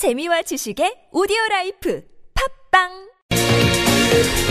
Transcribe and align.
재미와 0.00 0.40
지식의 0.40 1.12
오디오 1.12 1.36
라이프 1.50 2.00
팟빵 2.72 2.88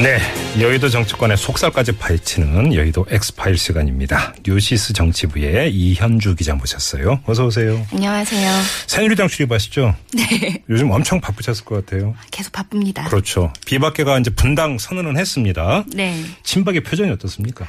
네, 0.04 0.20
여의도 0.62 0.90
정치권의 0.90 1.38
속살까지 1.38 1.94
파헤치는 1.98 2.76
여의도 2.76 3.08
X파일 3.10 3.58
시간입니다. 3.58 4.36
뉴시스 4.46 4.94
정치부의 4.94 5.74
이현주 5.74 6.36
기자 6.36 6.54
모셨어요. 6.54 7.22
어서 7.26 7.48
오세요. 7.48 7.84
안녕하세요. 7.92 8.52
새누리당 8.86 9.28
출입하시죠? 9.28 9.96
네. 10.14 10.64
요즘 10.70 10.92
엄청 10.92 11.20
바쁘셨을 11.20 11.66
것 11.66 11.84
같아요. 11.84 12.14
계속 12.30 12.54
바쁩니다. 12.54 13.06
그렇죠. 13.06 13.52
비박계가 13.66 14.20
이제 14.20 14.30
분당 14.30 14.78
선언은 14.78 15.18
했습니다. 15.18 15.84
네. 15.88 16.26
친박의 16.44 16.84
표정이 16.84 17.10
어떻습니까? 17.10 17.66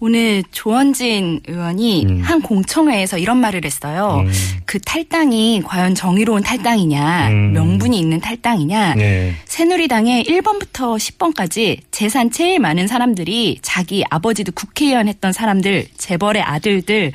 오늘 0.00 0.44
조원진 0.52 1.40
의원이 1.48 2.06
음. 2.06 2.20
한 2.22 2.40
공청회에서 2.40 3.18
이런 3.18 3.38
말을 3.38 3.64
했어요. 3.64 4.24
그 4.64 4.78
탈당이 4.78 5.62
과연 5.64 5.94
정의로운 5.94 6.42
탈당이냐, 6.42 7.28
음. 7.30 7.52
명분이 7.52 7.98
있는 7.98 8.20
탈당이냐. 8.20 8.94
네. 8.94 9.34
새누리당의 9.46 10.24
1번부터 10.24 10.96
10번까지 10.96 11.80
재산 11.90 12.30
제일 12.30 12.60
많은 12.60 12.86
사람들이 12.86 13.58
자기 13.62 14.04
아버지도 14.08 14.52
국회의원 14.52 15.08
했던 15.08 15.32
사람들, 15.32 15.88
재벌의 15.96 16.42
아들들, 16.42 17.12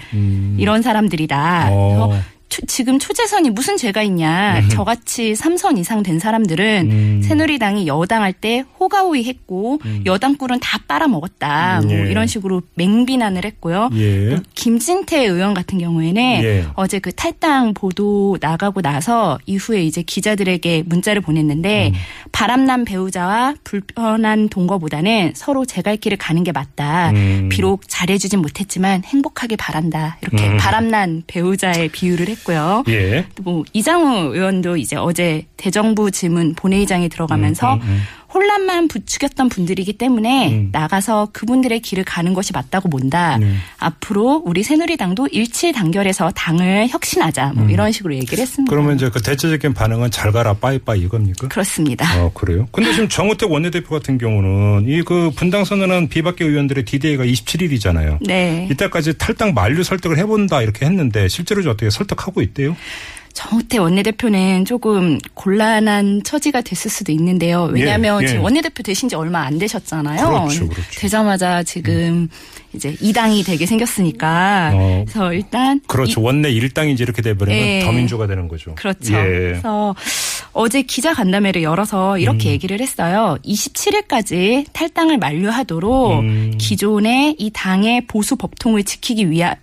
이런 0.57 0.81
사람들이다. 0.81 1.69
음. 1.69 1.71
어. 1.71 2.07
그래서 2.09 2.32
초- 2.53 2.61
지금 2.67 2.99
초재선이 2.99 3.49
무슨 3.49 3.77
죄가 3.77 4.03
있냐. 4.03 4.61
저같이 4.69 5.33
3선 5.33 5.79
이상 5.79 6.03
된 6.03 6.19
사람들은 6.19 6.91
음. 6.91 7.21
새누리당이 7.23 7.87
여당할 7.87 8.31
때 8.31 8.63
호가호위 8.79 9.23
했고 9.23 9.79
여당 10.05 10.35
꿀은 10.35 10.59
다 10.59 10.77
빨아먹었다. 10.87 11.79
음, 11.83 11.87
뭐 11.87 11.97
예. 11.97 12.11
이런 12.11 12.27
식으로 12.27 12.61
맹비난을 12.75 13.43
했고요. 13.45 13.89
예. 13.95 14.37
김진태 14.53 15.25
의원 15.25 15.53
같은 15.55 15.79
경우에는 15.79 16.21
예. 16.43 16.65
어제 16.75 16.99
그 16.99 17.11
탈당 17.11 17.73
보도 17.73 18.37
나가고 18.41 18.81
나서 18.81 19.39
이후에 19.47 19.83
이제 19.83 20.03
기자들에게 20.03 20.83
문자를 20.85 21.21
보냈는데 21.21 21.89
음. 21.89 21.93
바람난 22.31 22.85
배우자와 22.85 23.55
불편한 23.63 24.49
동거보다는 24.49 25.31
서로 25.35 25.65
제 25.65 25.81
갈 25.81 25.97
길을 25.97 26.17
가는 26.17 26.43
게 26.43 26.51
맞다. 26.51 27.09
음. 27.11 27.49
비록 27.51 27.81
잘해주진 27.87 28.39
못했지만 28.41 29.03
행복하게 29.05 29.55
바란다. 29.57 30.17
이렇게 30.21 30.47
음. 30.49 30.57
바람난 30.57 31.23
배우자의 31.27 31.89
비유를 31.89 32.27
했고 32.29 32.42
요. 32.51 32.83
예. 32.89 33.25
또 33.35 33.43
뭐 33.43 33.63
이장우 33.73 34.33
의원도 34.33 34.75
이제 34.77 34.95
어제 34.95 35.45
대정부 35.57 36.11
질문 36.11 36.55
본회의장에 36.55 37.07
들어가면서 37.07 37.75
음, 37.75 37.79
음, 37.81 37.87
음. 37.87 38.01
혼란만 38.33 38.87
부추겼던 38.87 39.49
분들이기 39.49 39.93
때문에 39.93 40.49
음. 40.51 40.69
나가서 40.71 41.29
그분들의 41.33 41.79
길을 41.81 42.03
가는 42.03 42.33
것이 42.33 42.51
맞다고 42.51 42.89
본다. 42.89 43.37
네. 43.37 43.53
앞으로 43.77 44.41
우리 44.45 44.63
새누리당도 44.63 45.27
일치 45.31 45.71
단결해서 45.71 46.31
당을 46.35 46.87
혁신하자. 46.89 47.53
뭐 47.55 47.69
이런 47.69 47.91
식으로 47.91 48.15
얘기를 48.15 48.41
했습니다. 48.41 48.69
음. 48.69 48.73
그러면 48.73 48.95
이제 48.95 49.09
그 49.09 49.21
대체적인 49.21 49.73
반응은 49.73 50.09
잘 50.09 50.31
가라 50.31 50.55
빠이빠이 50.55 51.01
이겁니까? 51.01 51.49
그렇습니다. 51.49 52.05
어, 52.19 52.31
그래요? 52.33 52.67
근데 52.71 52.91
지금 52.93 53.07
정우택 53.07 53.51
원내대표 53.51 53.89
같은 53.93 54.17
경우는 54.17 54.85
이 54.87 55.03
그 55.03 55.31
분당 55.35 55.65
선언한 55.65 56.07
비박계 56.07 56.45
의원들의 56.45 56.85
디데이가 56.85 57.25
27일이잖아요. 57.25 58.19
네. 58.25 58.67
이때까지 58.71 59.17
탈당 59.17 59.53
만류 59.53 59.83
설득을 59.83 60.17
해본다 60.17 60.61
이렇게 60.61 60.85
했는데 60.85 61.27
실제로 61.27 61.61
어떻게 61.69 61.89
설득하고 61.89 62.41
있대요? 62.41 62.75
정우택 63.33 63.79
원내대표는 63.79 64.65
조금 64.65 65.17
곤란한 65.33 66.21
처지가 66.23 66.61
됐을 66.61 66.89
수도 66.89 67.11
있는데요. 67.11 67.63
왜냐하면 67.71 68.21
예, 68.21 68.23
예. 68.23 68.27
지금 68.27 68.43
원내대표 68.43 68.83
되신 68.83 69.09
지 69.09 69.15
얼마 69.15 69.41
안 69.41 69.57
되셨잖아요. 69.57 70.27
그렇죠, 70.27 70.67
그렇죠. 70.67 70.99
되자마자 70.99 71.63
지금 71.63 72.29
이제 72.73 72.95
이 73.01 73.08
당이 73.08 73.43
되게 73.43 73.65
생겼으니까. 73.65 74.71
어. 74.73 75.03
그래서 75.05 75.33
일단 75.33 75.81
그렇죠. 75.87 76.21
원내 76.21 76.51
일당인지 76.51 77.01
이렇게 77.01 77.21
돼버리면 77.21 77.59
예. 77.59 77.79
더민주가 77.83 78.27
되는 78.27 78.47
거죠. 78.47 78.75
그렇죠. 78.75 79.15
예. 79.15 79.23
그래서 79.23 79.95
어제 80.53 80.83
기자 80.83 81.13
간담회를 81.13 81.63
열어서 81.63 82.19
이렇게 82.19 82.49
음. 82.49 82.51
얘기를 82.53 82.79
했어요. 82.79 83.37
27일까지 83.43 84.65
탈당을 84.73 85.17
만료하도록 85.17 86.19
음. 86.19 86.53
기존의 86.59 87.35
이 87.39 87.49
당의 87.51 88.05
보수 88.05 88.35
법통을 88.35 88.83
지키기 88.83 89.31
위한 89.31 89.55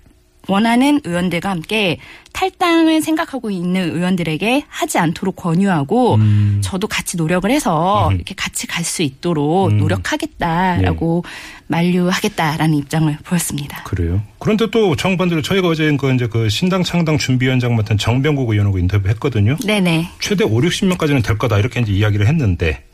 원하는 0.51 1.01
의원들과 1.05 1.49
함께 1.49 1.99
탈당을 2.33 3.03
생각하고 3.03 3.51
있는 3.51 3.95
의원들에게 3.97 4.65
하지 4.69 4.99
않도록 4.99 5.37
권유하고 5.37 6.15
음. 6.17 6.61
저도 6.63 6.87
같이 6.87 7.17
노력을 7.17 7.51
해서 7.51 8.09
음. 8.09 8.17
이렇게 8.17 8.35
같이 8.35 8.67
갈 8.67 8.81
수 8.91 9.03
있도록 9.03 9.71
음. 9.71 9.79
노력하겠다라고 9.79 11.25
만류하겠다라는 11.69 12.75
입장을 12.79 13.17
보였습니다. 13.25 13.83
그래요. 13.85 14.21
그런데 14.39 14.69
또 14.71 14.97
정반대로 14.97 15.43
저희가 15.43 15.69
어제 15.69 15.95
그 15.97 16.13
이제 16.15 16.27
그 16.27 16.49
신당 16.49 16.83
창당 16.83 17.19
준비위원장 17.19 17.77
맡은 17.77 17.99
정병국 17.99 18.51
의원하고 18.51 18.79
인터뷰했거든요. 18.79 19.57
네네. 19.65 20.09
최대 20.21 20.45
5, 20.45 20.51
60명까지는 20.51 21.25
될 21.25 21.39
거다 21.39 21.59
이렇게 21.59 21.81
이제 21.81 21.93
이야기를 21.93 22.27
했는데 22.27 22.71
뭐 22.73 22.90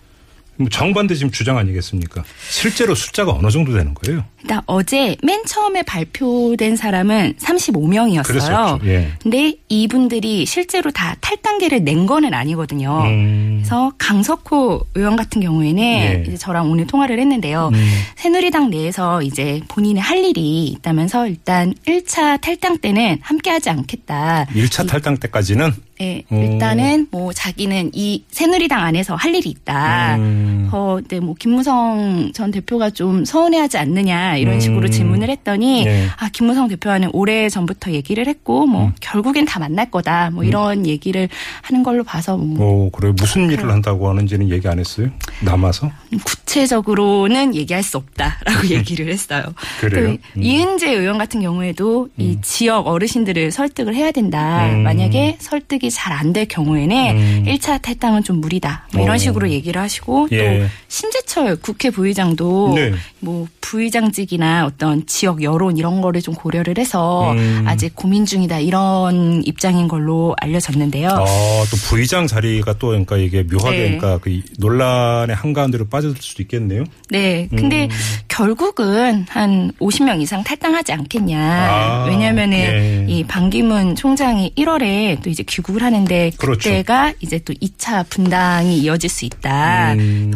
정반대 0.70 1.14
지금 1.14 1.30
주장 1.30 1.58
아니겠습니까? 1.58 2.24
실제로 2.48 2.94
숫자가 2.94 3.32
어느 3.32 3.50
정도 3.50 3.72
되는 3.72 3.94
거예요? 3.94 4.24
일단 4.42 4.62
어제 4.66 5.16
맨 5.22 5.44
처음에 5.44 5.82
발표된 5.82 6.76
사람은 6.76 7.34
35명이었어요. 7.40 8.24
그랬었죠. 8.24 8.78
예. 8.84 9.12
근데 9.22 9.54
이분들이 9.68 10.46
실제로 10.46 10.90
다 10.90 11.16
탈당계를 11.20 11.82
낸 11.84 12.06
거는 12.06 12.32
아니거든요. 12.32 13.02
음. 13.04 13.58
그래서 13.58 13.92
강석호 13.98 14.86
의원 14.94 15.16
같은 15.16 15.42
경우에는 15.42 15.82
예. 15.82 16.24
이제 16.26 16.36
저랑 16.36 16.70
오늘 16.70 16.86
통화를 16.86 17.18
했는데요. 17.18 17.70
음. 17.74 17.88
새누리당 18.16 18.70
내에서 18.70 19.22
이제 19.22 19.60
본인의 19.68 20.02
할 20.02 20.18
일이 20.24 20.68
있다면서 20.68 21.28
일단 21.28 21.74
1차 21.86 22.40
탈당 22.40 22.78
때는 22.78 23.18
함께하지 23.20 23.70
않겠다. 23.70 24.46
1차 24.54 24.88
탈당 24.88 25.18
때까지는 25.18 25.72
예, 26.00 26.22
음. 26.30 26.42
일단은 26.42 27.08
뭐 27.10 27.32
자기는 27.32 27.90
이 27.94 28.24
새누리당 28.30 28.80
안에서 28.82 29.14
할 29.14 29.34
일이 29.34 29.48
있다. 29.48 30.16
음. 30.16 30.68
어, 30.72 30.98
네, 31.08 31.20
뭐 31.20 31.34
김무성 31.38 32.32
전 32.34 32.50
대표가 32.50 32.90
좀 32.90 33.24
서운해하지 33.24 33.78
않느냐 33.78 34.36
이런 34.36 34.60
식으로 34.60 34.88
음. 34.88 34.90
질문을 34.90 35.30
했더니 35.30 35.86
예. 35.86 36.06
아 36.18 36.28
김무성 36.32 36.68
대표와는 36.68 37.10
오래 37.12 37.48
전부터 37.48 37.92
얘기를 37.92 38.26
했고 38.26 38.66
뭐 38.66 38.86
음. 38.86 38.92
결국엔 39.00 39.46
다 39.46 39.58
만날 39.58 39.90
거다 39.90 40.30
뭐 40.30 40.44
이런 40.44 40.86
얘기를 40.86 41.28
하는 41.62 41.82
걸로 41.82 42.04
봐서 42.04 42.36
뭐 42.36 42.86
어, 42.86 42.90
그래 42.90 43.12
무슨 43.16 43.50
일을 43.50 43.70
한다고 43.70 44.08
하는지는 44.08 44.50
얘기 44.50 44.68
안 44.68 44.78
했어요? 44.78 45.08
남아서? 45.42 45.90
구 46.24 46.36
체적으로는 46.56 47.54
얘기할 47.54 47.82
수 47.82 47.98
없다라고 47.98 48.68
얘기를 48.70 49.08
했어요. 49.12 49.42
그래요? 49.80 50.16
또 50.34 50.40
이은재 50.40 50.90
의원 50.90 51.18
같은 51.18 51.42
경우에도 51.42 52.08
이 52.16 52.38
지역 52.40 52.86
어르신들을 52.86 53.50
설득을 53.50 53.94
해야 53.94 54.10
된다. 54.10 54.66
음. 54.66 54.82
만약에 54.82 55.36
설득이 55.40 55.90
잘 55.90 56.12
안 56.16 56.32
될 56.32 56.46
경우에는 56.46 57.16
음. 57.16 57.44
1차 57.46 57.80
탈당은 57.82 58.22
좀 58.24 58.40
무리다. 58.40 58.88
뭐 58.94 59.02
이런 59.02 59.14
어. 59.14 59.18
식으로 59.18 59.50
얘기를 59.50 59.80
하시고 59.80 60.28
예. 60.32 60.60
또 60.60 60.66
심재철 60.88 61.56
국회 61.56 61.90
부의장도 61.90 62.72
네. 62.74 62.92
뭐 63.20 63.46
부의장직이나 63.66 64.64
어떤 64.64 65.04
지역 65.06 65.42
여론 65.42 65.76
이런 65.76 66.00
거를 66.00 66.22
좀 66.22 66.34
고려를 66.34 66.78
해서 66.78 67.32
음. 67.32 67.64
아직 67.66 67.96
고민 67.96 68.24
중이다 68.24 68.60
이런 68.60 69.42
입장인 69.44 69.88
걸로 69.88 70.36
알려졌는데요. 70.40 71.08
아, 71.08 71.24
또 71.70 71.76
부의장 71.88 72.28
자리가 72.28 72.74
또 72.74 72.88
그러니까 72.88 73.16
이게 73.16 73.42
묘하게 73.42 73.76
네. 73.76 73.96
그러니까 73.96 74.18
그 74.18 74.40
논란의 74.58 75.34
한가운데로 75.34 75.88
빠질 75.88 76.14
수도 76.20 76.44
있겠네요. 76.44 76.84
네. 77.10 77.48
근데 77.50 77.86
음. 77.86 77.90
결국은 78.36 79.24
한 79.30 79.72
50명 79.80 80.20
이상 80.20 80.44
탈당하지 80.44 80.92
않겠냐. 80.92 81.40
아, 81.40 82.04
왜냐면은 82.06 82.58
예. 82.58 83.06
이 83.08 83.24
반기문 83.24 83.96
총장이 83.96 84.52
1월에 84.58 85.22
또 85.22 85.30
이제 85.30 85.42
귀국을 85.42 85.82
하는데 85.82 86.30
그렇죠. 86.36 86.68
그때가 86.68 87.14
이제 87.20 87.38
또 87.38 87.54
2차 87.54 88.06
분당이 88.10 88.76
이어질 88.80 89.08
수 89.08 89.24
있다. 89.24 89.94
음. 89.94 90.30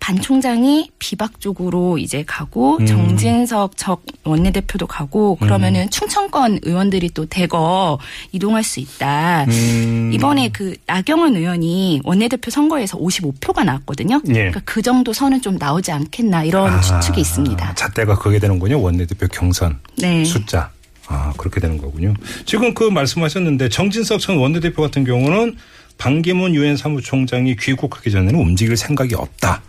반 0.00 0.18
총장이 0.18 0.92
비박 0.98 1.40
쪽으로 1.40 1.98
이제 1.98 2.24
가고 2.26 2.78
음. 2.78 2.86
정진석 2.86 3.76
적 3.76 4.02
원내대표도 4.24 4.86
가고 4.86 5.36
그러면은 5.36 5.90
충청권 5.90 6.60
의원들이 6.62 7.10
또 7.10 7.26
대거 7.26 7.98
이동할 8.32 8.62
수 8.62 8.80
있다. 8.80 9.44
음. 9.48 10.10
이번에 10.12 10.50
그 10.50 10.74
나경원 10.86 11.36
의원이 11.36 12.02
원내대표 12.04 12.50
선거에서 12.50 12.98
55표가 12.98 13.64
나왔거든요. 13.64 14.20
예. 14.28 14.32
그러니까 14.32 14.60
그 14.64 14.82
정도 14.82 15.12
선은 15.12 15.42
좀 15.42 15.56
나오지 15.58 15.90
않겠나 15.92 16.44
이런 16.44 16.80
추측이 16.80 17.20
있습니다. 17.20 17.68
아, 17.68 17.74
잣대가 17.74 18.18
그게 18.18 18.38
되는군요. 18.38 18.80
원내대표 18.80 19.26
경선 19.28 19.80
네. 19.98 20.24
숫자. 20.24 20.70
아, 21.08 21.32
그렇게 21.36 21.60
되는 21.60 21.78
거군요. 21.78 22.14
지금 22.46 22.74
그 22.74 22.84
말씀하셨는데 22.84 23.68
정진석 23.68 24.20
전 24.20 24.38
원내대표 24.38 24.82
같은 24.82 25.04
경우는 25.04 25.56
반기문 25.98 26.54
유엔 26.54 26.76
사무총장이 26.76 27.56
귀국하기 27.56 28.10
전에는 28.10 28.38
움직일 28.38 28.76
생각이 28.76 29.14
없다. 29.14 29.62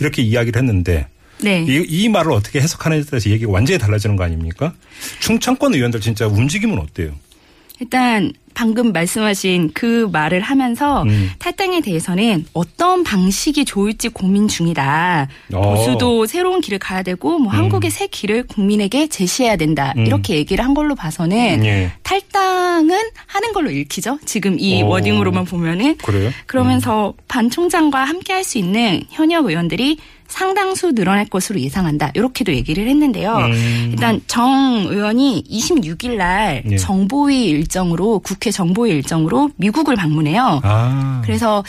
이렇게 0.00 0.22
이야기를 0.22 0.60
했는데 0.60 1.08
네. 1.42 1.64
이, 1.68 1.84
이 1.88 2.08
말을 2.08 2.32
어떻게 2.32 2.60
해석하느냐에 2.60 3.04
따라서 3.08 3.30
얘기가 3.30 3.50
완전히 3.50 3.78
달라지는 3.78 4.16
거 4.16 4.24
아닙니까? 4.24 4.72
충청권 5.20 5.74
의원들 5.74 6.00
진짜 6.00 6.26
움직이면 6.26 6.78
어때요? 6.78 7.12
일단 7.80 8.32
방금 8.54 8.90
말씀하신 8.92 9.70
그 9.72 10.08
말을 10.10 10.40
하면서 10.40 11.04
음. 11.04 11.30
탈당에 11.38 11.80
대해서는 11.80 12.44
어떤 12.52 13.04
방식이 13.04 13.64
좋을지 13.64 14.08
고민 14.08 14.48
중이다. 14.48 15.28
어. 15.52 15.60
보수도 15.60 16.26
새로운 16.26 16.60
길을 16.60 16.80
가야 16.80 17.04
되고 17.04 17.38
뭐 17.38 17.52
한국의 17.52 17.92
새 17.92 18.08
길을 18.08 18.48
국민에게 18.48 19.06
제시해야 19.06 19.54
된다. 19.54 19.94
음. 19.96 20.06
이렇게 20.06 20.34
얘기를 20.34 20.64
한 20.64 20.74
걸로 20.74 20.96
봐서는 20.96 21.64
예. 21.64 21.92
탈당은 22.02 22.98
하는 23.26 23.52
걸로 23.52 23.70
읽히죠. 23.70 24.18
지금 24.24 24.58
이 24.58 24.82
어. 24.82 24.86
워딩으로만 24.86 25.44
보면은 25.44 25.96
그래요? 25.98 26.32
그러면서 26.46 27.14
반 27.28 27.50
총장과 27.50 28.02
함께 28.02 28.32
할 28.32 28.42
수 28.42 28.58
있는 28.58 29.02
현역 29.10 29.46
의원들이 29.46 29.98
상당수 30.28 30.92
늘어날 30.94 31.24
것으로 31.24 31.58
예상한다. 31.60 32.12
이렇게도 32.14 32.54
얘기를 32.54 32.86
했는데요. 32.86 33.36
음. 33.36 33.88
일단 33.90 34.20
정 34.26 34.86
의원이 34.88 35.44
26일 35.50 36.16
날 36.16 36.62
예. 36.70 36.76
정보위 36.76 37.46
일정으로 37.46 38.20
국회 38.20 38.50
정보위 38.50 38.90
일정으로 38.92 39.50
미국을 39.56 39.96
방문해요. 39.96 40.60
아. 40.62 41.22
그래서 41.24 41.64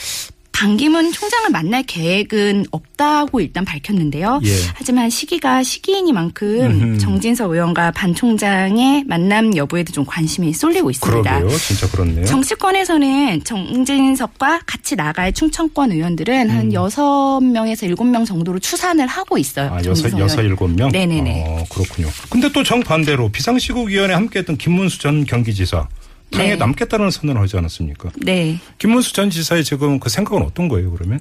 반기문 0.60 1.10
총장을 1.10 1.48
만날 1.52 1.82
계획은 1.82 2.66
없다고 2.70 3.40
일단 3.40 3.64
밝혔는데요. 3.64 4.42
예. 4.44 4.50
하지만 4.74 5.08
시기가 5.08 5.62
시기이니만큼 5.62 6.60
음흠. 6.60 6.98
정진석 6.98 7.52
의원과 7.52 7.92
반 7.92 8.14
총장의 8.14 9.04
만남 9.06 9.56
여부에도 9.56 9.90
좀 9.94 10.04
관심이 10.04 10.52
쏠리고 10.52 10.90
있습니다. 10.90 11.38
그러게요. 11.38 11.58
진짜 11.58 11.90
그렇네요. 11.90 12.26
정치권에서는 12.26 13.42
정진석과 13.42 14.60
같이 14.66 14.96
나갈 14.96 15.32
충청권 15.32 15.92
의원들은 15.92 16.50
한 16.50 16.74
여섯 16.74 17.40
명에서 17.40 17.86
일곱 17.86 18.04
명 18.04 18.26
정도로 18.26 18.58
추산을 18.58 19.06
하고 19.06 19.38
있어요. 19.38 19.70
아, 19.72 19.78
여섯, 19.78 19.94
정진석 19.94 20.20
여섯, 20.20 20.40
의원. 20.40 20.50
일곱 20.50 20.70
명? 20.72 20.90
네네네. 20.90 21.44
어, 21.46 21.64
그렇군요. 21.70 22.08
근데 22.28 22.52
또 22.52 22.62
정반대로 22.62 23.30
비상시국위원회 23.30 24.12
함께했던 24.12 24.58
김문수 24.58 24.98
전 24.98 25.24
경기지사 25.24 25.88
당에 26.30 26.50
네. 26.50 26.56
남겠다는 26.56 27.10
선언을 27.10 27.40
하지 27.42 27.56
않았습니까? 27.56 28.10
네. 28.16 28.58
김문수 28.78 29.12
전 29.12 29.30
지사의 29.30 29.64
지금 29.64 29.98
그 29.98 30.08
생각은 30.08 30.42
어떤 30.42 30.68
거예요, 30.68 30.90
그러면? 30.92 31.20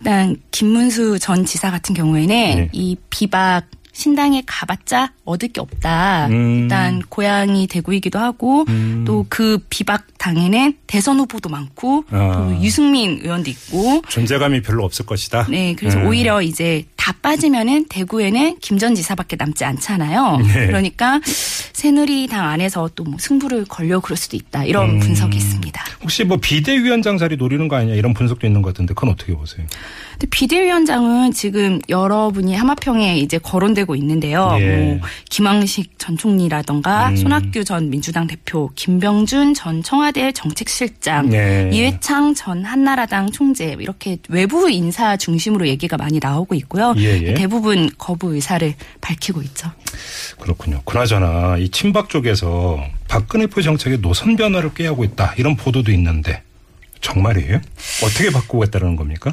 일단 0.00 0.36
김문수 0.50 1.18
전 1.18 1.44
지사 1.44 1.70
같은 1.70 1.94
경우에는 1.94 2.28
네. 2.28 2.68
이 2.72 2.96
비박 3.10 3.64
신당에 3.94 4.42
가봤자 4.44 5.12
얻을 5.24 5.48
게 5.48 5.60
없다. 5.60 6.26
음. 6.26 6.62
일단 6.62 7.00
고향이 7.08 7.68
대구이기도 7.68 8.18
하고 8.18 8.64
음. 8.68 9.04
또그 9.06 9.60
비박 9.70 10.02
당에는 10.18 10.74
대선 10.88 11.20
후보도 11.20 11.48
많고 11.48 12.04
아. 12.10 12.32
또 12.34 12.62
유승민 12.62 13.20
의원도 13.22 13.50
있고 13.50 14.02
존재감이 14.08 14.62
별로 14.62 14.84
없을 14.84 15.06
것이다. 15.06 15.46
네, 15.48 15.74
그래서 15.78 15.98
음. 15.98 16.08
오히려 16.08 16.42
이제 16.42 16.84
다 17.04 17.12
빠지면은 17.20 17.84
대구에는 17.90 18.60
김전 18.60 18.94
지사밖에 18.94 19.36
남지 19.36 19.62
않잖아요. 19.62 20.38
네. 20.38 20.66
그러니까 20.66 21.20
새누리당 21.74 22.48
안에서 22.48 22.88
또 22.94 23.04
뭐 23.04 23.18
승부를 23.18 23.66
걸려 23.66 24.00
그럴 24.00 24.16
수도 24.16 24.34
있다 24.34 24.64
이런 24.64 24.88
음. 24.88 24.98
분석이 25.00 25.36
있습니다. 25.36 25.84
혹시 26.02 26.24
뭐 26.24 26.38
비대위원장 26.38 27.18
자리 27.18 27.36
노리는 27.36 27.68
거 27.68 27.76
아니냐 27.76 27.94
이런 27.94 28.14
분석도 28.14 28.46
있는 28.46 28.62
것 28.62 28.72
같은데 28.72 28.94
그건 28.94 29.10
어떻게 29.10 29.34
보세요? 29.34 29.66
근데 30.12 30.26
비대위원장은 30.30 31.32
지금 31.32 31.80
여러분이 31.88 32.54
하마평에 32.54 33.18
이제 33.18 33.36
거론되고 33.36 33.94
있는데요. 33.96 34.56
예. 34.60 34.76
뭐 34.76 35.00
김황식 35.28 35.98
전 35.98 36.16
총리라던가 36.16 37.10
음. 37.10 37.16
손학규 37.16 37.64
전 37.64 37.90
민주당 37.90 38.26
대표, 38.26 38.70
김병준 38.74 39.54
전 39.54 39.82
청와대 39.82 40.32
정책실장, 40.32 41.32
예. 41.34 41.68
이회창 41.72 42.34
전 42.34 42.64
한나라당 42.64 43.30
총재 43.32 43.76
이렇게 43.78 44.16
외부 44.28 44.70
인사 44.70 45.16
중심으로 45.16 45.66
얘기가 45.68 45.96
많이 45.96 46.20
나오고 46.22 46.54
있고요. 46.54 46.93
예, 46.98 47.20
예. 47.22 47.34
대부분 47.34 47.90
거부 47.98 48.34
의사를 48.34 48.74
밝히고 49.00 49.42
있죠. 49.42 49.70
그렇군요. 50.40 50.82
그나저나 50.84 51.56
이 51.58 51.68
친박 51.70 52.08
쪽에서 52.08 52.82
박근혜 53.08 53.46
표 53.46 53.62
정책의 53.62 54.00
노선 54.00 54.36
변화를 54.36 54.74
꾀하고 54.74 55.04
있다 55.04 55.34
이런 55.36 55.56
보도도 55.56 55.92
있는데 55.92 56.42
정말이에요? 57.00 57.60
어떻게 58.04 58.30
바꾸겠다는 58.30 58.96
겁니까? 58.96 59.32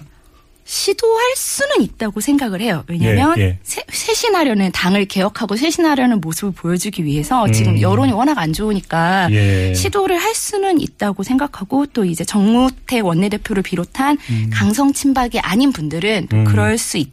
시도할 0.63 1.35
수는 1.35 1.81
있다고 1.81 2.21
생각을 2.21 2.61
해요. 2.61 2.83
왜냐하면 2.87 3.37
예, 3.39 3.41
예. 3.41 3.59
새- 3.63 3.83
쇄신하려는 3.91 4.71
당을 4.71 5.05
개혁하고 5.05 5.57
쇄신하려는 5.57 6.21
모습을 6.21 6.51
보여주기 6.53 7.03
위해서 7.03 7.43
음. 7.45 7.51
지금 7.51 7.81
여론이 7.81 8.11
워낙 8.13 8.37
안 8.37 8.53
좋으니까 8.53 9.29
예. 9.31 9.73
시도를 9.73 10.17
할 10.17 10.33
수는 10.35 10.79
있다고 10.79 11.23
생각하고 11.23 11.87
또 11.87 12.05
이제 12.05 12.23
정무택 12.23 13.05
원내대표를 13.05 13.63
비롯한 13.63 14.17
강성 14.53 14.93
친박이 14.93 15.39
아닌 15.39 15.73
분들은 15.73 16.27
또 16.29 16.37
음. 16.37 16.43
그럴 16.45 16.77
수 16.77 16.97
있 16.97 17.09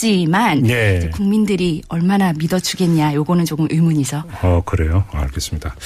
지만 0.00 0.66
예. 0.70 1.10
국민들이 1.12 1.82
얼마나 1.88 2.32
믿어주겠냐 2.32 3.12
요거는 3.12 3.44
조금 3.44 3.66
의문이죠. 3.70 4.22
어, 4.42 4.62
그래요? 4.64 5.04
알겠습니다. 5.12 5.76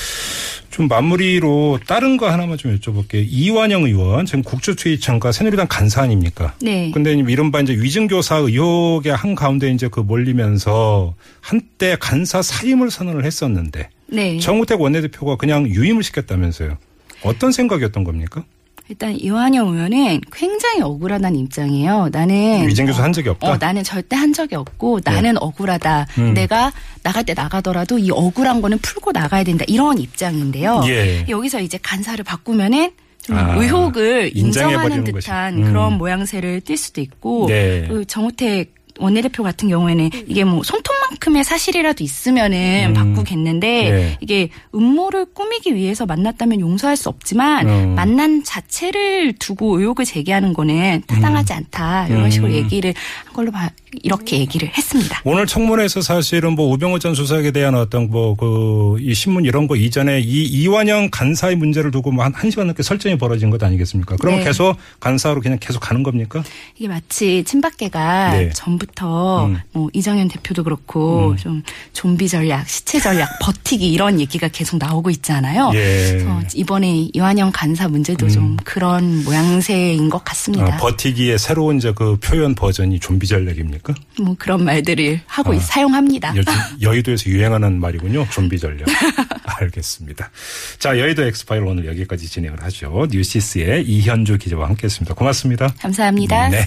좀 0.70 0.86
마무리로 0.86 1.80
다른 1.84 2.16
거 2.16 2.30
하나만 2.30 2.56
좀 2.56 2.78
여쭤볼게요. 2.78 3.24
이완영 3.28 3.84
의원, 3.84 4.24
지금 4.24 4.44
국주투입청과 4.44 5.32
새누리당 5.32 5.66
간사 5.68 6.02
아닙니까? 6.02 6.54
네. 6.62 6.92
근데 6.92 7.12
이른바 7.12 7.60
이제 7.60 7.72
위증교사 7.72 8.36
의혹의 8.36 9.14
한 9.16 9.34
가운데 9.34 9.70
이제 9.72 9.88
그 9.88 9.98
몰리면서 9.98 11.14
한때 11.40 11.96
간사 11.98 12.42
사임을 12.42 12.92
선언을 12.92 13.24
했었는데 13.24 13.88
네. 14.06 14.38
정우택 14.38 14.80
원내대표가 14.80 15.36
그냥 15.36 15.66
유임을 15.66 16.04
시켰다면서요. 16.04 16.78
어떤 17.24 17.50
생각이었던 17.50 18.04
겁니까? 18.04 18.44
일단 18.88 19.18
이완영 19.18 19.68
의원은 19.68 20.20
굉장히 20.30 20.82
억울하다는 20.82 21.38
입장이에요. 21.40 22.10
나는 22.12 22.68
위증교사 22.68 23.02
한 23.02 23.12
적이 23.14 23.30
없다. 23.30 23.50
어, 23.52 23.56
나는 23.58 23.82
절대 23.82 24.14
한 24.14 24.32
적이 24.32 24.56
없고 24.56 25.00
나는 25.02 25.38
억울하다. 25.38 26.06
음. 26.18 26.34
내가 26.34 26.70
나갈 27.02 27.24
때 27.24 27.32
나가더라도 27.32 27.98
이 27.98 28.10
억울한 28.10 28.60
거는 28.60 28.78
풀고 28.78 29.12
나가야 29.12 29.44
된다. 29.44 29.64
이런 29.68 29.98
입장인데요. 29.98 30.82
예. 30.86 31.24
여기서 31.28 31.60
이제 31.60 31.78
간사를 31.82 32.22
바꾸면은 32.24 32.92
좀 33.22 33.38
아, 33.38 33.54
의혹을 33.56 34.32
인정하는. 34.34 35.02
듯한 35.04 35.56
음. 35.56 35.64
그런 35.64 35.94
모양새를 35.94 36.60
띌 36.60 36.76
수도 36.76 37.00
있고 37.00 37.46
네. 37.48 37.86
그 37.88 38.04
정우택 38.04 38.74
원내대표 38.98 39.42
같은 39.42 39.68
경우에는 39.68 40.10
이게 40.26 40.44
뭐 40.44 40.62
손톱만큼의 40.62 41.44
사실이라도 41.44 42.04
있으면은 42.04 42.88
음. 42.90 42.94
바꾸겠는데 42.94 43.90
네. 43.90 44.16
이게 44.20 44.48
음모를 44.74 45.26
꾸미기 45.34 45.74
위해서 45.74 46.06
만났다면 46.06 46.60
용서할 46.60 46.96
수 46.96 47.08
없지만 47.08 47.68
음. 47.68 47.94
만난 47.94 48.42
자체를 48.44 49.34
두고 49.38 49.78
의혹을 49.78 50.04
제기하는 50.04 50.52
거는 50.52 51.02
타당하지 51.06 51.52
않다 51.52 52.08
이런 52.08 52.24
음. 52.26 52.30
식으로 52.30 52.52
얘기를 52.52 52.94
한 53.24 53.34
걸로 53.34 53.50
봐 53.50 53.70
이렇게 54.02 54.38
얘기를 54.38 54.68
했습니다. 54.76 55.20
오늘 55.24 55.46
청문회에서 55.46 56.00
사실은 56.00 56.54
뭐 56.54 56.72
우병호 56.72 56.98
전 56.98 57.14
수석에 57.14 57.50
대한 57.52 57.74
어떤 57.74 58.08
뭐 58.10 58.34
그 58.36 58.84
이 59.00 59.14
신문 59.14 59.44
이런 59.44 59.66
거 59.66 59.76
이전에 59.76 60.20
이 60.20 60.44
이완영 60.44 61.08
간사의 61.10 61.56
문제를 61.56 61.90
두고 61.90 62.10
뭐 62.12 62.24
한, 62.24 62.32
한 62.34 62.50
시간 62.50 62.66
넘게 62.66 62.82
설전이 62.82 63.18
벌어진 63.18 63.50
것 63.50 63.62
아니겠습니까? 63.62 64.16
그러면 64.20 64.40
네. 64.40 64.46
계속 64.46 64.76
간사로 65.00 65.40
그냥 65.40 65.58
계속 65.60 65.80
가는 65.80 66.02
겁니까? 66.02 66.42
이게 66.76 66.88
마치 66.88 67.42
친박계가 67.44 68.30
네. 68.32 68.50
전부터 68.84 69.46
음. 69.46 69.58
뭐 69.72 69.88
이정현 69.92 70.28
대표도 70.28 70.64
그렇고 70.64 71.34
좀 71.36 71.62
좀비 71.92 72.28
전략, 72.28 72.68
시체 72.68 73.00
전략, 73.00 73.28
버티기 73.40 73.90
이런 73.90 74.20
얘기가 74.20 74.48
계속 74.48 74.76
나오고 74.78 75.10
있잖아요. 75.10 75.70
예. 75.74 76.12
그래서 76.12 76.40
이번에 76.54 77.08
이완영 77.12 77.50
간사 77.52 77.88
문제도 77.88 78.28
좀 78.28 78.56
그런 78.64 79.24
모양새인 79.24 80.08
것 80.10 80.24
같습니다. 80.24 80.66
음. 80.66 80.72
어, 80.72 80.76
버티기의 80.76 81.38
새로운 81.38 81.78
이제 81.78 81.92
그 81.94 82.16
표현 82.20 82.54
버전이 82.54 83.00
좀비 83.00 83.26
전략입니까? 83.26 83.94
뭐 84.20 84.36
그런 84.38 84.64
말들을 84.64 85.20
하고 85.26 85.52
아. 85.52 85.54
있- 85.54 85.62
사용합니다. 85.64 86.34
여의도에서 86.80 87.30
유행하는 87.30 87.80
말이군요. 87.80 88.26
좀비 88.30 88.58
전략. 88.58 88.86
알겠습니다. 89.44 90.30
자, 90.78 90.98
여의도 90.98 91.24
엑스파일 91.24 91.62
오늘 91.62 91.86
여기까지 91.86 92.28
진행을 92.28 92.62
하죠. 92.64 93.06
뉴시스의 93.10 93.84
이현주 93.86 94.38
기자와 94.38 94.68
함께했습니다. 94.68 95.14
고맙습니다. 95.14 95.72
감사합니다. 95.80 96.48
네. 96.48 96.62